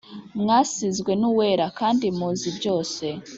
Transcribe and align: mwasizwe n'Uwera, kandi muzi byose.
mwasizwe 0.39 1.11
n'Uwera, 1.19 1.65
kandi 1.79 2.05
muzi 2.17 2.49
byose. 2.57 3.05